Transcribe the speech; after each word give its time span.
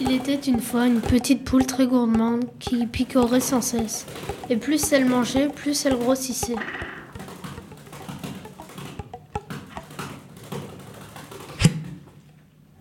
Il 0.00 0.12
était 0.12 0.34
une 0.34 0.60
fois 0.60 0.86
une 0.86 1.00
petite 1.00 1.44
poule 1.44 1.66
très 1.66 1.86
gourmande 1.86 2.44
qui 2.58 2.86
picorait 2.86 3.40
sans 3.40 3.60
cesse. 3.60 4.06
Et 4.48 4.56
plus 4.56 4.92
elle 4.92 5.04
mangeait, 5.04 5.48
plus 5.48 5.84
elle 5.84 5.98
grossissait. 5.98 6.56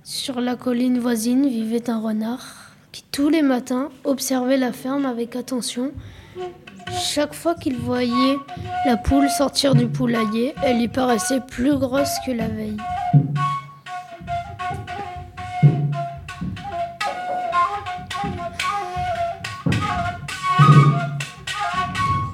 Sur 0.03 0.39
la 0.39 0.55
colline 0.55 0.99
voisine 0.99 1.47
vivait 1.49 1.89
un 1.89 1.99
renard 1.99 2.73
qui 2.91 3.03
tous 3.11 3.29
les 3.29 3.41
matins 3.41 3.89
observait 4.05 4.57
la 4.57 4.71
ferme 4.71 5.05
avec 5.05 5.35
attention. 5.35 5.91
Chaque 6.91 7.33
fois 7.33 7.53
qu'il 7.53 7.75
voyait 7.75 8.37
la 8.85 8.95
poule 8.95 9.29
sortir 9.29 9.75
du 9.75 9.87
poulailler, 9.87 10.53
elle 10.63 10.79
lui 10.79 10.87
paraissait 10.87 11.41
plus 11.41 11.77
grosse 11.77 12.15
que 12.25 12.31
la 12.31 12.47
veille. 12.47 12.77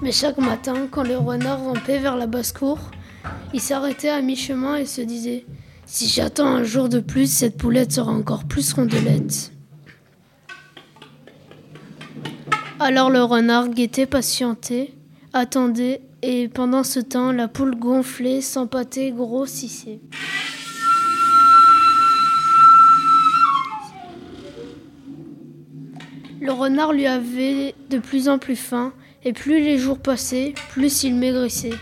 Mais 0.06 0.12
chaque 0.12 0.38
matin, 0.38 0.88
quand 0.92 1.02
le 1.02 1.18
renard 1.18 1.64
rampait 1.64 1.98
vers 1.98 2.16
la 2.16 2.28
basse-cour, 2.28 2.78
il 3.56 3.60
s'arrêtait 3.60 4.10
à 4.10 4.22
mi-chemin 4.22 4.76
et 4.76 4.86
se 4.86 5.02
disait 5.02 5.48
Si 5.88 6.08
j'attends 6.08 6.46
un 6.46 6.64
jour 6.64 6.90
de 6.90 7.00
plus, 7.00 7.26
cette 7.26 7.58
poulette 7.58 7.92
sera 7.92 8.12
encore 8.12 8.44
plus 8.44 8.72
rondelette. 8.74 9.52
Alors 12.80 13.10
le 13.10 13.24
renard 13.24 13.70
guettait, 13.70 14.06
patientait, 14.06 14.94
attendait, 15.34 16.02
et 16.22 16.50
pendant 16.50 16.84
ce 16.84 17.00
temps, 17.00 17.32
la 17.32 17.48
poule 17.48 17.76
gonflait, 17.76 18.42
s'empâtait, 18.42 19.10
grossissait. 19.10 20.02
Le 26.40 26.52
renard 26.52 26.94
lui 26.94 27.08
avait 27.08 27.74
de 27.90 27.98
plus 27.98 28.30
en 28.30 28.38
plus 28.38 28.56
faim, 28.56 28.94
et 29.26 29.34
plus 29.34 29.62
les 29.62 29.78
jours 29.78 29.98
passaient, 29.98 30.54
plus 30.70 31.04
il 31.04 31.16
maigrissait. 31.16 31.74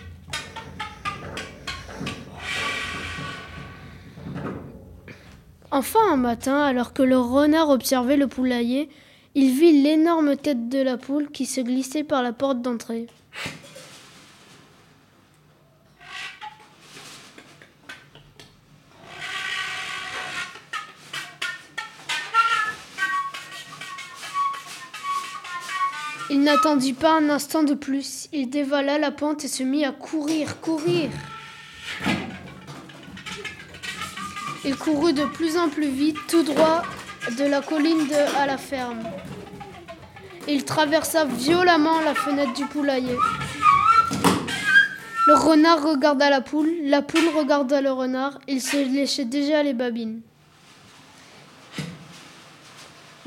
Enfin 5.69 6.00
un 6.11 6.17
matin, 6.17 6.61
alors 6.61 6.94
que 6.94 7.03
le 7.03 7.17
renard 7.17 7.69
observait 7.69 8.17
le 8.17 8.27
poulailler, 8.27 8.89
il 9.35 9.52
vit 9.52 9.83
l'énorme 9.83 10.38
tête 10.38 10.69
de 10.69 10.80
la 10.80 10.97
poule 10.97 11.30
qui 11.31 11.45
se 11.45 11.61
glissait 11.61 12.03
par 12.03 12.23
la 12.23 12.31
porte 12.31 12.61
d'entrée. 12.61 13.08
Il 26.34 26.42
n'attendit 26.42 26.94
pas 26.94 27.12
un 27.12 27.30
instant 27.30 27.62
de 27.62 27.76
plus. 27.76 28.28
Il 28.34 28.50
dévala 28.50 28.98
la 28.98 29.12
pente 29.12 29.45
et 29.45 29.48
se 29.48 29.62
mit 29.62 29.86
à 29.86 29.92
courir, 29.92 30.59
courir. 30.62 31.12
Il 34.66 34.75
courut 34.75 35.14
de 35.14 35.25
plus 35.25 35.58
en 35.58 35.70
plus 35.70 35.90
vite, 35.90 36.17
tout 36.28 36.42
droit 36.42 36.81
de 37.38 37.44
la 37.44 37.62
colline 37.62 38.08
à 38.40 38.48
la 38.48 38.58
ferme. 38.58 39.03
Il 40.48 40.66
traversa 40.66 41.25
violemment 41.25 42.02
la 42.02 42.16
fenêtre 42.16 42.53
du 42.53 42.66
poulailler. 42.66 43.18
Le 45.28 45.36
renard 45.36 45.84
regarda 45.84 46.31
la 46.31 46.42
poule, 46.42 46.73
la 46.86 47.03
poule 47.03 47.30
regarda 47.38 47.80
le 47.80 47.92
renard, 47.92 48.40
il 48.47 48.59
se 48.59 48.78
léchait 48.78 49.25
déjà 49.25 49.62
les 49.62 49.73
babines. 49.73 50.22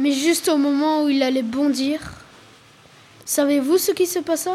Mais 0.00 0.10
juste 0.10 0.48
au 0.48 0.56
moment 0.56 1.04
où 1.04 1.08
il 1.08 1.22
allait 1.22 1.42
bondir, 1.44 2.00
savez-vous 3.26 3.76
ce 3.76 3.92
qui 3.92 4.06
se 4.06 4.20
passa? 4.20 4.54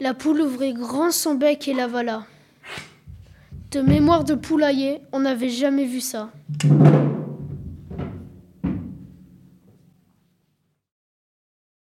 La 0.00 0.14
poule 0.14 0.40
ouvrit 0.40 0.74
grand 0.74 1.12
son 1.12 1.36
bec 1.36 1.68
et 1.68 1.74
l'avala. 1.74 2.24
De 3.70 3.80
mémoire 3.80 4.24
de 4.24 4.34
poulailler, 4.34 5.00
on 5.12 5.20
n'avait 5.20 5.48
jamais 5.48 5.84
vu 5.84 6.00
ça. 6.00 6.30